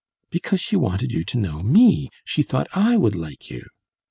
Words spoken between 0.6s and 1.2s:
wanted